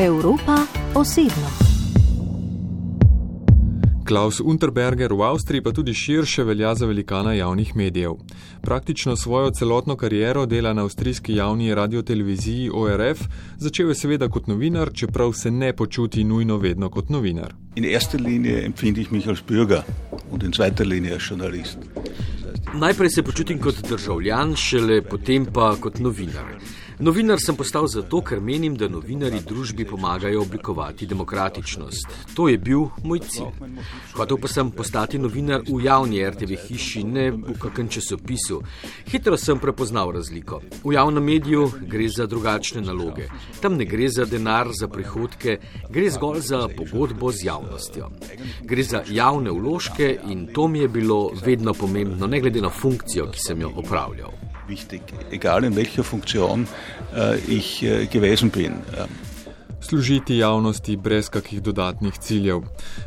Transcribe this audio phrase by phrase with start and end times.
[0.00, 0.56] Evropa
[0.94, 1.48] osebno.
[4.04, 8.12] Klaus Unterberger v Avstriji pa tudi širše velja za velikana javnih medijev.
[8.62, 13.20] Praktično svojo celotno kariero dela na avstrijski javni radioteleviziji ORF,
[13.56, 17.54] začel je seveda kot novinar, čeprav se ne počuti nujno vedno kot novinar.
[17.76, 19.82] In erster linije empfinde ich mich als Bürger
[20.30, 21.78] und in zweiter linije als Journalist.
[22.74, 26.56] Najprej se počutim kot državljan, šele potem pa kot novinar.
[27.00, 32.34] Novinar sem postal zato, ker menim, da novinari družbi pomagajo oblikovati demokratičnost.
[32.36, 33.54] To je bil moj cilj.
[34.18, 38.60] Hotel pa sem postati novinar v javni RTV hiši, ne v kakem časopisu.
[39.08, 40.60] Hitro sem prepoznal razliko.
[40.84, 43.30] V javnem mediju gre za drugačne naloge.
[43.64, 45.56] Tam ne gre za denar, za prihodke,
[45.88, 48.12] gre zgolj za pogodbo z javnostjo.
[48.60, 53.30] Gre za javne vložke in to mi je bilo vedno pomembno, ne glede na funkcijo,
[53.32, 56.66] ki sem jo opravljal wichtig, egal in welcher Funktion
[57.14, 58.80] äh, ich äh, gewesen bin.
[59.80, 62.66] Služiti javnosti brez kakih dodatnih ciljev.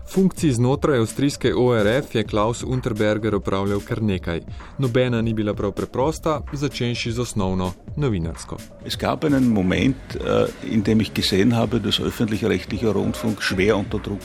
[0.10, 4.42] Funkcij znotraj avstrijske ORF je Klaus Unterberger opravljal kar nekaj.
[4.78, 8.58] Nobena ni bila prav preprosta, začenši z osnovno novinarsko.
[8.86, 14.00] Es gab einen Moment, äh, in dem ich gesehen habe, dass öffentlich-rechtlicher Rundfunk schwer unter
[14.00, 14.22] Druck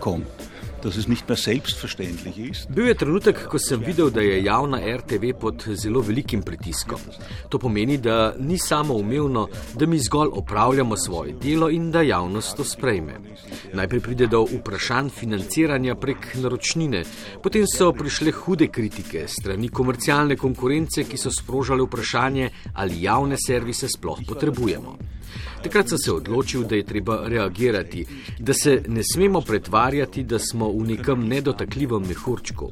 [0.00, 0.47] kommt
[2.68, 7.00] Bil je trenutek, ko sem videl, da je javna RTV pod zelo velikim pritiskom.
[7.48, 12.56] To pomeni, da ni samo umevno, da mi zgolj opravljamo svoje delo in da javnost
[12.56, 13.18] to sprejme.
[13.74, 17.04] Najprej pride do vprašanj financiranja prek naročnine,
[17.42, 23.88] potem so prišle hude kritike strani komercialne konkurence, ki so sprožale vprašanje, ali javne servise
[23.88, 25.17] sploh potrebujemo.
[25.62, 28.04] Takrat sem se odločil, da je treba reagirati,
[28.38, 32.70] da se ne smemo pretvarjati, da smo v nekem nedotakljivem mehurčku.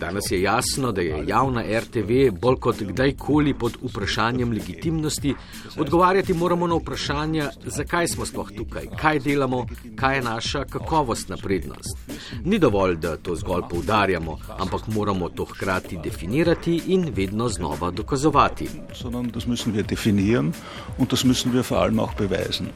[0.00, 5.34] Danes je jasno, da je javna RTV bolj kot kdajkoli pod vprašanjem legitimnosti.
[5.76, 11.96] Odgovarjati moramo na vprašanja, zakaj smo sploh tukaj, kaj delamo, kaj je naša kakovostna prednost.
[12.44, 18.68] Ni dovolj, da to zgolj poudarjamo, ampak moramo to hkrati definirati in vedno znova dokazovati.
[18.94, 20.52] Sondern das müssen wir definieren
[20.98, 22.68] und das müssen wir vor allem auch beweisen.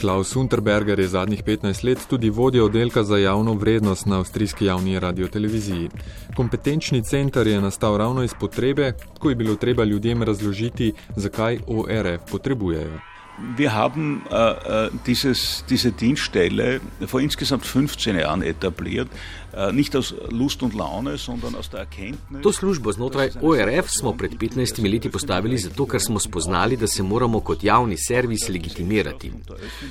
[0.00, 4.98] Klaus Unterberger je zadnjih 15 let tudi vodja oddelka za javno vrednost na avstrijski javni
[5.00, 5.90] radioteleviziji.
[6.36, 12.30] Kompetenčni center je nastal ravno iz potrebe, ko je bilo treba ljudem razložiti, zakaj ORF
[12.30, 13.11] potrebujejo.
[13.38, 19.08] Wir haben äh, dieses, diese Dienststelle vor insgesamt 15 Jahren etabliert,
[19.54, 22.42] äh, nicht aus Lust und Laune, sondern aus der Erkenntnis.
[22.42, 27.02] To službo znotraj ORF smo pred 15 leti postavili zato, ker smo spoznali, da se
[27.02, 29.32] moramo kot javni servis legitimirati.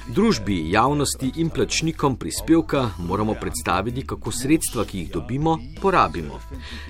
[0.08, 6.40] Družbi, javnosti in plačnikom prispevka moramo predstaviti, kako sredstva, ki jih dobimo, porabimo.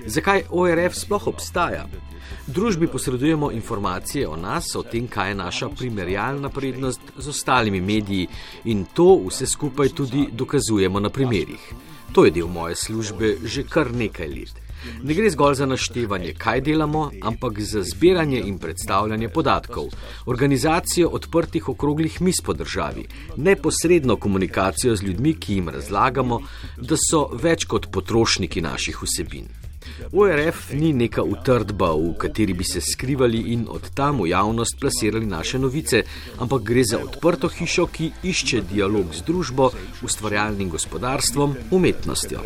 [0.06, 1.88] Zakaj ORF sploh obstaja?
[2.46, 8.26] Družbi posredujemo informacije o nas, o tem, kaj je naša primerjalna prednost z ostalimi mediji
[8.64, 11.72] in to vse skupaj tudi dokazujemo na primerih.
[12.12, 14.62] To je del moje službe že kar nekaj let.
[15.02, 19.88] Ne gre zgolj za naštevanje, kaj delamo, ampak za zbiranje in predstavljanje podatkov,
[20.26, 23.06] organizacijo odprtih okroglih mis po državi,
[23.36, 26.40] neposredno komunikacijo z ljudmi, ki jim razlagamo,
[26.76, 29.61] da so več kot potrošniki naših vsebin.
[30.12, 35.26] ORF ni neka utrdba, v kateri bi se skrivali in od tam v javnost plasirali
[35.26, 36.02] naše novice,
[36.38, 39.70] ampak gre za odprto hišo, ki išče dialog z družbo,
[40.02, 42.40] ustvarjalnim gospodarstvom, umetnostjo.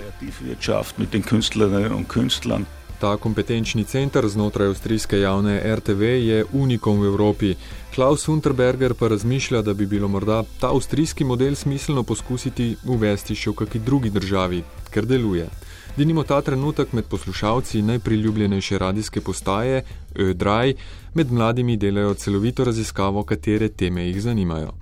[3.00, 7.54] Ta kompetenčni center znotraj avstrijske javne RTV je unikom v Evropi.
[7.94, 13.50] Klaus Unterberger pa razmišlja, da bi bilo morda ta avstrijski model smiselno poskusiti uvesti še
[13.50, 15.48] v kakšni drugi državi, ker deluje.
[15.96, 19.82] Denimo ta trenutek med poslušalci najpriljubljenejše radijske postaje,
[20.14, 20.74] Ödraj,
[21.14, 24.72] med mladimi delajo celovito raziskavo, katere teme jih zanimajo.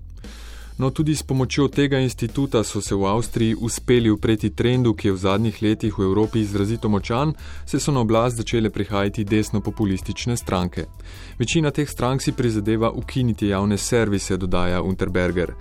[0.78, 5.12] No, tudi s pomočjo tega instituta so se v Avstriji uspeli upreti trendu, ki je
[5.12, 7.34] v zadnjih letih v Evropi izrazito močan,
[7.66, 10.84] se so na oblast začele prihajati desno-populistične stranke.
[11.38, 15.54] Večina teh strank si prizadeva ukiniti javne servise, dodaja Unterberger.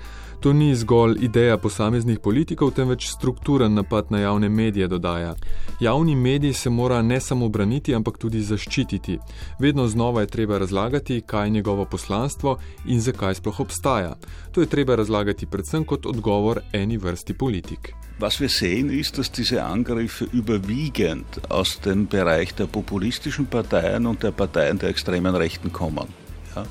[0.44, 5.36] To ni zgolj ideja posameznih politikov, temveč strukturen napad na javne medije, dodaja.
[5.80, 9.18] Javni medij se mora ne samo braniti, ampak tudi zaščititi.
[9.60, 14.18] Vedno znova je treba razlagati, kaj je njegovo poslanstvo in zakaj sploh obstaja.
[14.52, 17.94] To je treba razlagati predvsem kot odgovor eni vrsti politik.
[18.20, 24.24] Was wir sehen, ist, dass diese Angriffe überwiegend aus dem Bereich der populistischen Parteien und
[24.24, 26.08] der Parteien der extremen Rechten kommen.
[26.56, 26.66] Ja?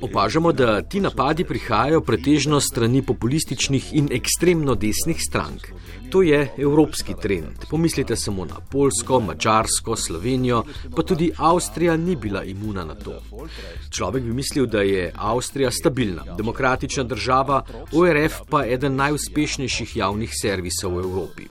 [0.00, 5.68] Opažamo, da ti napadi prihajajo pretežno strani populističnih in ekstremno desnih strank.
[6.10, 7.68] To je evropski trend.
[7.70, 10.62] Pomislite samo na Polsko, Mačarsko, Slovenijo,
[10.96, 13.20] pa tudi Avstrija ni bila imuna na to.
[13.90, 17.62] Človek bi mislil, da je Avstrija stabilna, demokratična država,
[17.92, 21.48] ORF pa eden najuspešnejših javnih servisov v Evropi.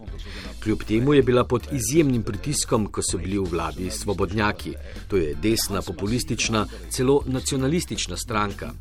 [0.68, 4.74] Kljub temu je bila pod izjemnim pritiskom, ko so bili v vladi svobodnjaki.
[5.08, 8.74] To je desna, populistična, celo nacionalistična stranka.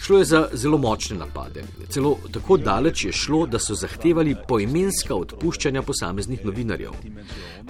[0.00, 1.64] Šlo je za zelo močne napade.
[1.88, 6.96] Celo tako daleč je šlo, da so zahtevali poimenska odpuščanja posameznih novinarjev.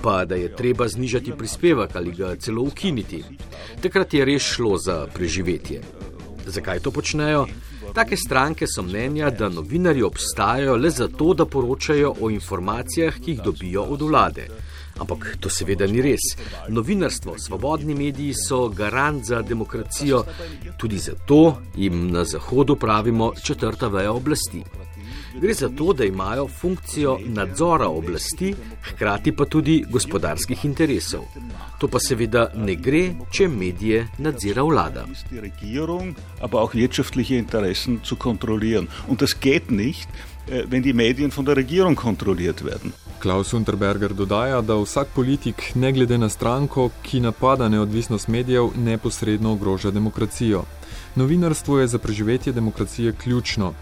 [0.03, 3.25] Pa da je treba znižati prispevek ali ga celo ukiniti.
[3.83, 5.83] Takrat je res šlo za preživetje.
[6.47, 7.47] Zakaj to počnejo?
[7.95, 13.43] Take stranke so mnenja, da novinarji obstajajo le zato, da poročajo o informacijah, ki jih
[13.45, 14.49] dobijo od vlade.
[14.99, 16.33] Ampak to seveda ni res.
[16.69, 20.25] Novinarstvo, svobodni mediji so garant za demokracijo,
[20.79, 24.65] tudi zato jim na Zahodu pravimo četrta veja oblasti.
[25.41, 31.25] Gre za to, da imajo funkcijo nadzora oblasti, hkrati pa tudi gospodarskih interesov.
[31.79, 35.05] To pa seveda ne gre, če medije nadzira vlada.
[36.41, 38.89] Aber auch wirtschaftliche Interessen zu kontrollieren.
[39.09, 40.09] Und das geht nicht,
[40.49, 42.93] äh, wenn die Medien von der Regierung kontrolliert werden.
[43.19, 49.53] Klaus Unterberger dodaja, da vsak politik, ne glede na stranko, ki napada neodvisnost medijev, neposredno
[49.53, 50.65] ogroža demokracijo.
[51.15, 53.75] Novinarstvo je za preživetje demokracije ključno.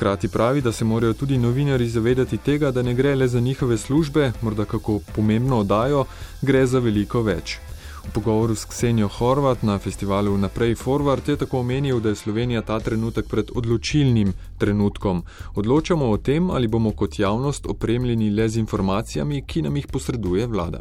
[0.00, 3.78] Hkrati pravi, da se morajo tudi novinari zavedati tega, da ne gre le za njihove
[3.78, 6.04] službe, morda kako pomembno oddajo,
[6.42, 7.58] gre za veliko več.
[8.06, 12.62] V pogovoru s Ksenijo Horvat na festivalu Naprej Forward je tako omenil, da je Slovenija
[12.62, 15.22] ta trenutek pred odločilnim trenutkom.
[15.54, 20.46] Odločamo o tem, ali bomo kot javnost opremljeni le z informacijami, ki nam jih posreduje
[20.46, 20.80] vlada.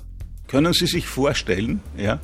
[0.50, 2.20] Können Sie sich vorstellen, ja,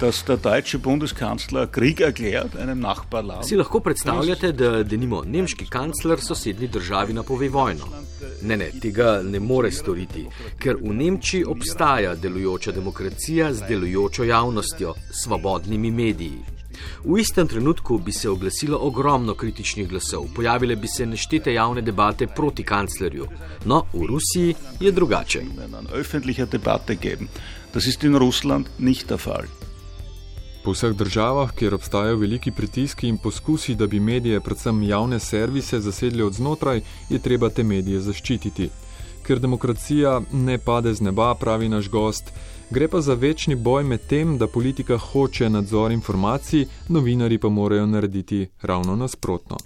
[0.00, 3.44] dass der deutsche Bundeskanzler Krieg erklärt einem Nachbarland?
[3.44, 7.90] Si lahko predstavljate, da denimo nemški kancler sosednji državi napove vojno?
[8.42, 10.24] Ne, ne, tega ne more storiti,
[10.58, 16.57] ker v Nemčiji obstaja delujoča demokracija z delujočo javnostjo, svobodnimi mediji.
[17.04, 22.26] V istem trenutku bi se oglasilo ogromno kritičnih glasov, pojavile bi se neštete javne debate
[22.26, 23.26] proti kanclerju.
[23.64, 25.42] No, v Rusiji je drugače.
[27.74, 29.44] Das ist in Russland nicht der Fall.
[30.64, 35.80] Po vseh državah, kjer obstajajo veliki pritiski in poskusi, da bi medije, predvsem javne servise,
[35.80, 38.68] zasedli od znotraj, je treba te medije zaščititi.
[39.22, 42.32] Ker demokracija ne pade z neba, pravi naš gost,
[42.70, 47.86] gre pa za večni boj med tem, da politika hoče nadzor informacij, novinari pa morajo
[47.86, 49.56] narediti ravno nasprotno.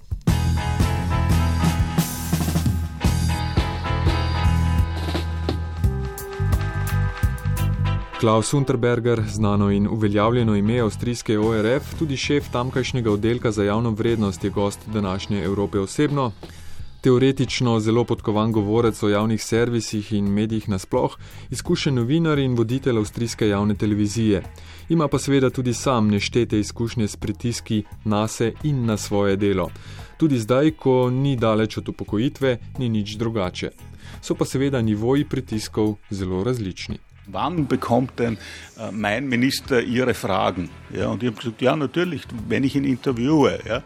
[8.21, 14.45] Klaus Unterberger, znano in uveljavljeno ime avstrijske ORF, tudi šef tamkajšnjega oddelka za javno vrednost,
[14.45, 16.33] je gost današnje Evrope osebno.
[17.03, 21.17] Teoretično zelo podkovan govorec o javnih servisih in medijih nasploh,
[21.51, 24.43] izkušen novinar in voditelj avstrijske javne televizije.
[24.89, 29.71] Ima pa seveda tudi sam neštete izkušnje s pritiski na se in na svoje delo.
[30.17, 33.71] Tudi zdaj, ko ni daleč od upokojitve, ni nič drugače.
[34.21, 36.99] So pa seveda nivoji pritiskov zelo različni.
[37.33, 40.69] Wann bekommt denn äh, mein Minister Ihre Fragen?
[40.95, 43.59] Ja, und ich habe gesagt, ja, natürlich, wenn ich ihn interviewe.
[43.69, 43.83] Ja.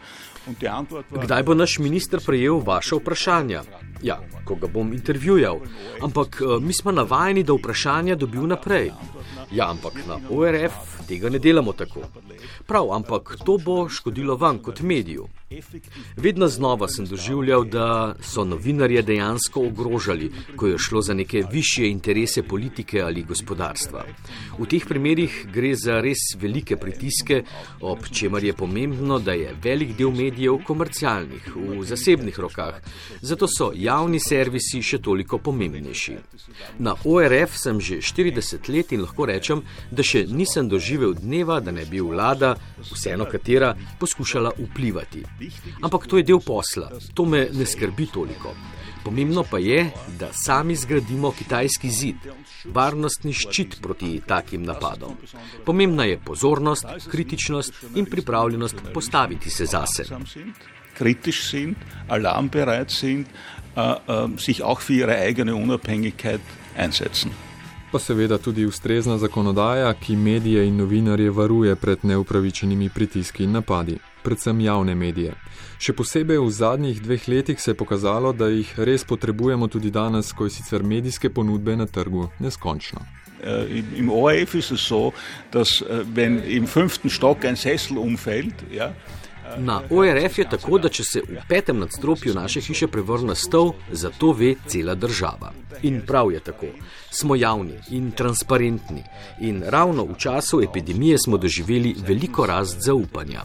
[1.10, 3.62] Kdaj bo naš minister prejel vaše vprašanja?
[4.02, 5.60] Ja, ko ga bom intervjujal.
[6.02, 8.92] Ampak äh, mi smo navajeni, da vprašanja dobijo naprej.
[9.50, 12.02] Ja, ampak na ORF tega ne delamo tako.
[12.66, 15.28] Prav, ampak to bo škodilo vam kot mediju.
[16.16, 21.90] Vedno znova sem doživljal, da so novinarje dejansko ogrožali, ko je šlo za neke višje
[21.90, 24.04] interese politike ali gospodarstva.
[24.58, 27.42] V teh primerih gre za res velike pritiske,
[27.80, 32.82] ob čemer je pomembno, da je velik del medijev komercialnih, v zasebnih rokah,
[33.20, 36.16] zato so javni servisi še toliko pomembnejši.
[36.78, 41.70] Na ORF sem že 40 let in lahko rečem, da še nisem doživel dneva, da
[41.70, 42.54] ne bi vlada,
[42.92, 45.22] vseeno katera, poskušala vplivati.
[45.82, 48.54] Ampak to je del posla, to me ne skrbi toliko.
[49.06, 52.24] Pomembno pa je, da sami zgradimo kitajski zid,
[52.74, 55.14] varnostni ščit proti takim napadom.
[55.64, 60.08] Pomembna je pozornost, kritičnost in pripravljenost postaviti se zase.
[60.98, 61.76] Kritisch sind,
[62.08, 63.26] alarmbereit sind,
[63.76, 66.40] uh, uh, sich auch für ihre eigene Unabhängigkeit
[66.76, 67.30] einsetzen.
[67.96, 73.96] Pa seveda tudi ustrezna zakonodaja, ki medije in novinarje varuje pred neupravičenimi pritiski in napadi
[74.22, 75.32] predvsem javne medije.
[75.80, 80.34] Še posebej v zadnjih dveh letih se je pokazalo, da jih res potrebujemo tudi danes,
[80.36, 83.00] ko je sicer medijske ponudbe na trgu neskončno.
[83.40, 85.14] Äh, Im ORF ist es so,
[85.50, 88.92] dass äh, wenn im fünften Stock ein Sessel umfällt, ja,
[89.58, 94.10] Na ORF je tako, da če se v petem nadstropju naše hiše prevrne stol, za
[94.10, 95.52] to ve cela država.
[95.82, 96.66] In prav je tako.
[97.10, 99.02] Smo javni in transparentni.
[99.40, 103.44] In ravno v času epidemije smo doživeli veliko rast zaupanja.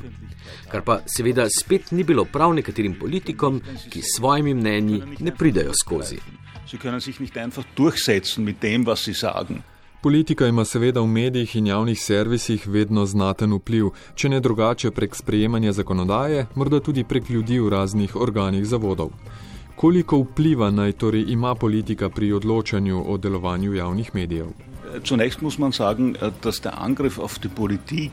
[0.71, 5.73] Kar pa seveda spet ni bilo prav nekaterim politikom, ki s svojimi mnenji ne pridajo
[5.73, 6.19] skozi.
[6.67, 9.63] Sie können sich nicht einfach durchsetzen mit dem, was sie sagen.
[10.03, 15.15] Politika ima seveda v medijih in javnih servisih vedno znaten vpliv, če ne drugače prek
[15.15, 19.11] sprejemanja zakonodaje, morda tudi prek ljudi v raznih organih zavodov.
[19.75, 24.70] Koliko vpliva naj torej ima politika pri odločanju o delovanju javnih medijev?
[25.03, 28.11] Zunächst muss man sagen, äh, dass der Angriff auf die Politik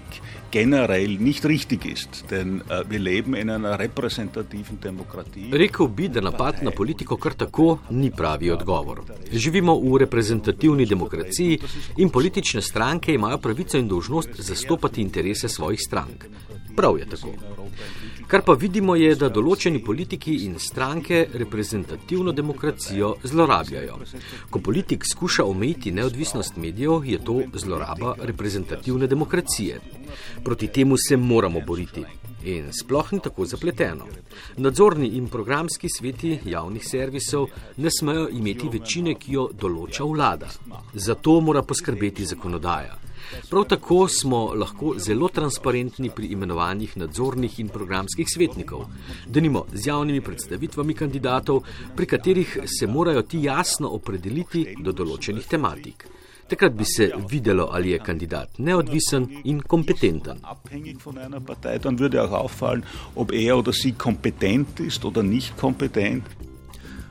[0.51, 5.51] generell nicht richtig ist, denn äh, wir leben in einer repräsentativen Demokratie.
[5.53, 9.03] Rekel bi, da napad na politiko kar tako ni pravi odgovor.
[9.33, 11.61] Živimo v reprezentativni demokraciji
[11.97, 16.25] in politične stranke imajo pravico in dožnost zastopati interese svojih strank.
[16.77, 17.68] Prav je tako.
[18.29, 23.97] Kar pa vidimo je, da določeni politiki in stranke reprezentativno demokracijo zlorabljajo.
[24.53, 29.81] Ko politik skuša omejiti neodvisnost medijev, je to zloraba reprezentativne demokracije.
[30.45, 32.05] Proti temu se moramo boriti.
[32.45, 34.07] In sploh ni tako zapleteno.
[34.57, 40.51] Nadzorni in programski sveti javnih servisov ne smejo imeti večine, ki jo določa vlada.
[40.95, 42.99] Zato mora poskrbeti zakonodaja.
[43.51, 48.87] Prav tako smo lahko zelo transparentni pri imenovanjih nadzornih in programskih svetnikov,
[49.27, 51.65] da nimo z javnimi predstavitvami kandidatov,
[51.97, 56.09] pri katerih se morajo ti jasno opredeliti do določenih tematik.
[56.49, 60.39] Takrat bi se videlo, ali je kandidat neodvisen in kompetenten.
[60.43, 62.83] Abhängig von einer Partei, dann würde auch auffallen,
[63.15, 66.25] ob er oder sie kompetent ist oder nicht kompetent.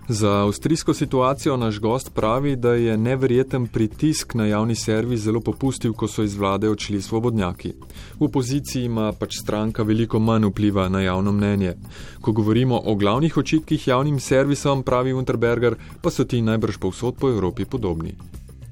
[0.10, 5.94] Za avstrijsko situacijo naš gost pravi, da je neverjeten pritisk na javni servis zelo popustil,
[5.94, 7.74] ko so iz vlade odšli svobodnjaki.
[8.20, 11.74] V opoziciji ima pač stranka veliko manj vpliva na javno mnenje.
[12.22, 17.30] Ko govorimo o glavnih očitkih javnim servisom, pravi Unterberger, pa so ti najbrž povsod po
[17.30, 18.16] Evropi podobni.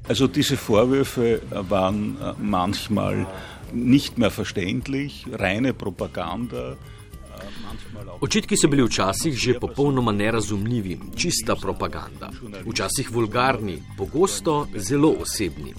[0.08, 3.26] Also diese Vorwürfe waren äh, manchmal
[3.74, 6.78] nicht mehr verständlich, reine Propaganda.
[8.22, 12.32] Očitki so bili včasih že popolnoma nerazumljivi, čista propaganda.
[12.64, 15.74] Včasih vulgarni, pogosto zelo osebni.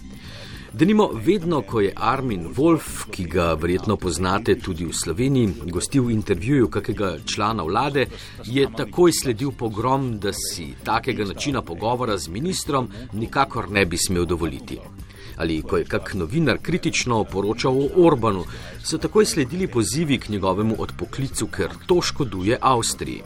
[0.76, 6.12] Denimo, vedno, ko je Armin Wolf, ki ga verjetno poznate tudi v Sloveniji, gostil v
[6.12, 8.04] intervjuju kakega člana vlade,
[8.44, 14.28] je takoj sledil pogrom, da si takega načina pogovora z ministrom nikakor ne bi smel
[14.28, 14.76] dovoliti.
[15.36, 18.44] Ali ko je kak novinar kritično poročal o Orbanu,
[18.84, 23.22] so takoj sledili pozivi k njegovemu odpoklicu, ker to škoduje Avstriji.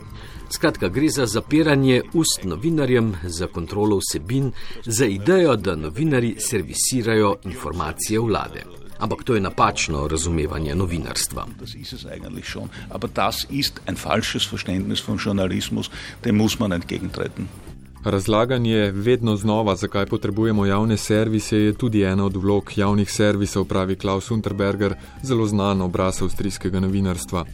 [0.53, 4.53] Skratka, gre za zapiranje ust novinarjem, za kontrolo vsebin,
[4.87, 8.65] za idejo, da novinari servisirajo informacije vlade.
[8.99, 11.47] Ampak to je napačno razumevanje novinarstva.
[11.61, 12.69] Das ist es eigentlich schon.
[12.91, 15.91] Aber das ist ein falsches Verständnis von Journalismus,
[16.25, 17.47] dem muss man entgegentreten.
[18.05, 23.97] Razlaganje vedno znova, zakaj potrebujemo javne servise, je tudi ena od vlog javnih servisov, pravi
[23.97, 27.45] Klaus Unterberger, zelo znan obraz avstrijskega novinarstva,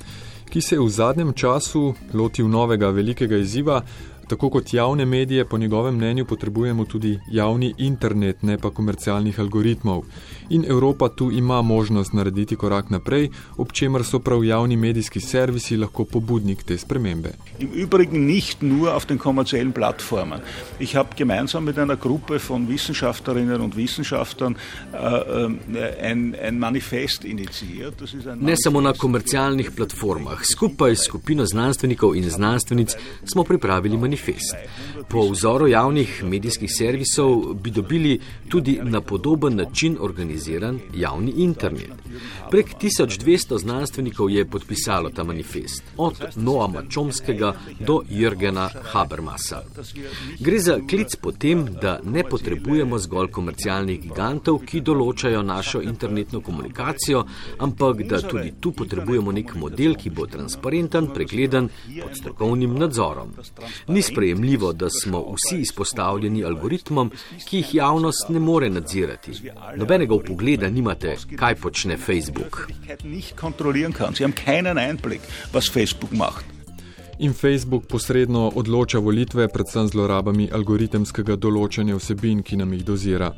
[0.50, 3.82] ki se je v zadnjem času lotil novega velikega izziva.
[4.26, 10.02] Tako kot javne medije, po njegovem mnenju, potrebujemo tudi javni internet, ne pa komercialnih algoritmov.
[10.48, 15.76] In Evropa tu ima možnost narediti korak naprej, ob čemer so prav javni medijski servisi
[15.76, 17.30] lahko pobudnik te spremembe.
[17.58, 20.40] Im Übrigen nicht nur auf den kommerziellen Plattformen.
[20.80, 24.56] Ich habe gemeinsam mit einer Gruppe von Wissenschaftlerinnen und Wissenschaftlern
[24.92, 27.94] äh, äh, ein, ein Manifest initiiert.
[28.00, 33.44] Das ist ein Ne samo na komercialnih platformah, skupaj s skupino znanstvenikov in znanstvenic smo
[33.44, 34.15] pripravili manifest.
[35.08, 41.92] Po vzoru javnih medijskih servisov bi dobili tudi na podoben način organiziran javni internet.
[42.50, 49.62] Prek 1200 znanstvenikov je podpisalo ta manifest, od Noama Čomskega do Jürgena Habermasa.
[50.40, 56.40] Gre za klic po tem, da ne potrebujemo zgolj komercialnih gigantov, ki določajo našo internetno
[56.40, 57.24] komunikacijo,
[57.58, 61.68] ampak da tudi tu potrebujemo nek model, ki bo transparenten, pregleden,
[62.00, 63.34] pod strokovnim nadzorom.
[63.88, 67.10] Ni sprejemljivo, da smo vsi izpostavljeni algoritmom,
[67.48, 69.32] ki jih javnost ne more nadzirati.
[69.76, 72.66] Nobenega upogleda nimate, kaj počne Facebook.
[77.18, 83.30] In Facebook posredno odloča volitve, predvsem z zlorabami algoritemskega določanja vsebin, ki nam jih dozira.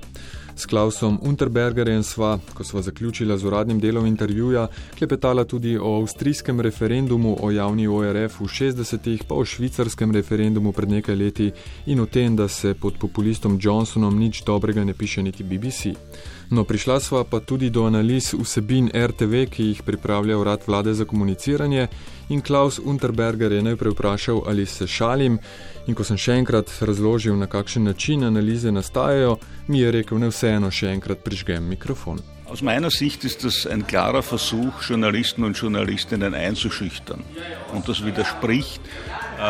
[0.58, 4.66] S Klausom Unterbergerjem sva, ko sva zaključila z uradnim delom intervjuja,
[4.98, 10.90] klepetala tudi o avstrijskem referendumu o javni ORF v 60-ih, pa o švicarskem referendumu pred
[10.90, 11.52] nekaj leti
[11.86, 15.94] in o tem, da se pod populistom Johnsonom nič dobrega ne piše niti BBC.
[16.50, 21.04] No, prišla sva pa tudi do analiz vsebin RTV, ki jih pripravlja Urad vlade za
[21.04, 21.86] komuniciranje
[22.28, 25.38] in Klaus Unterberger je najprej vprašal, ali se šalim
[25.86, 30.28] in ko sem še enkrat razložil, na kakšen način analize nastajajo, mi je rekel, ne
[30.28, 32.20] vseeno še enkrat prižgem mikrofon.
[32.48, 37.22] Aus meiner Sicht ist das ein klarer Versuch, Journalisten und Journalistinnen einzuschüchtern.
[37.74, 38.80] Und das widerspricht
[39.38, 39.42] äh,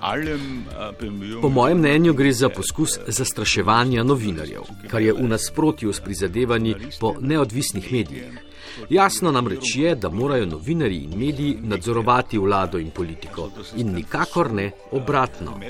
[0.00, 1.40] allem äh, Bemühungen.
[1.40, 7.14] Po mojem mnenju gre za poskus zastraševanja novinarjev, kar je v nasprotju s prizadevanji po
[7.20, 8.36] neodvisnih medijih.
[8.90, 14.70] Jasno namreč je, da morajo novinari in mediji nadzorovati vlado in politiko in nikakor ne
[14.90, 15.60] obratno.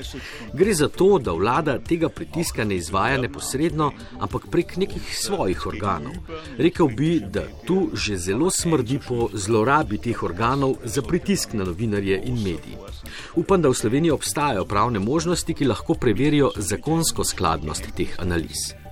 [0.53, 6.13] Gre za to, da vlada tega pritiska ne izvaja neposredno, ampak prek nekih svojih organov.
[6.57, 12.21] Rekel bi, da tu že zelo smrdi po zlorabi teh organov za pritisk na novinarje
[12.25, 12.77] in mediji.
[13.35, 18.84] Upam, da v Sloveniji obstajajo pravne možnosti, ki lahko preverijo zakonsko skladnost teh analiz.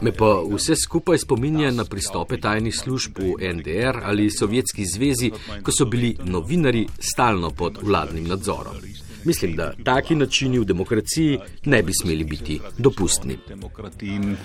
[0.00, 5.30] Me pa vse skupaj spominja na pristope tajnih služb v NDR ali Sovjetski zvezi,
[5.62, 8.76] ko so bili novinari stalno pod vladnim nadzorom.
[9.24, 13.38] Mislim, da taki načini v demokraciji ne bi smeli biti dopustni.
[13.48, 14.38] Demokratien uh,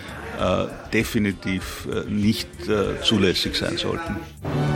[0.92, 4.73] definitiv uh, nicht uh, zulässig sein sollten.